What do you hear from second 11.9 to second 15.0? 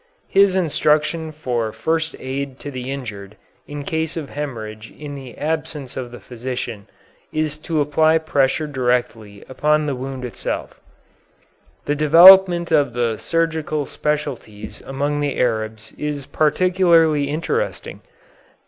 development of the surgical specialties